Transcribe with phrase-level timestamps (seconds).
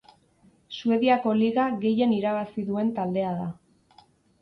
[0.77, 3.51] Suediako liga gehien irabazi duen taldea da.